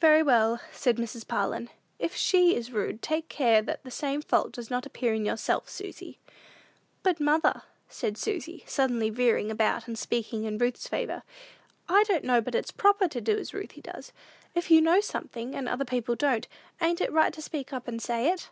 "Very 0.00 0.22
well," 0.22 0.60
said 0.72 0.96
Mrs. 0.96 1.28
Parlin; 1.28 1.68
"if 1.98 2.16
she 2.16 2.54
is 2.56 2.72
rude, 2.72 3.02
take 3.02 3.28
care 3.28 3.60
that 3.60 3.84
the 3.84 3.90
same 3.90 4.22
fault 4.22 4.50
does 4.52 4.70
not 4.70 4.86
appear 4.86 5.12
in 5.12 5.26
yourself, 5.26 5.68
Susy." 5.68 6.18
"But, 7.02 7.20
mother," 7.20 7.60
said 7.86 8.16
Susy, 8.16 8.64
suddenly 8.66 9.10
veering 9.10 9.50
about 9.50 9.86
and 9.86 9.98
speaking 9.98 10.44
in 10.44 10.56
Ruth's 10.56 10.88
favor, 10.88 11.22
"I 11.86 12.04
don't 12.04 12.24
know 12.24 12.40
but 12.40 12.54
it's 12.54 12.70
proper 12.72 13.08
to 13.08 13.20
do 13.20 13.36
as 13.36 13.52
Ruthy 13.52 13.82
does. 13.82 14.10
If 14.54 14.70
you 14.70 14.80
know 14.80 15.02
something, 15.02 15.54
and 15.54 15.68
other 15.68 15.84
people 15.84 16.14
don't, 16.16 16.48
ain't 16.80 17.02
it 17.02 17.12
right 17.12 17.34
to 17.34 17.42
speak 17.42 17.70
up 17.74 17.86
and 17.86 18.00
say 18.00 18.28
it?" 18.32 18.48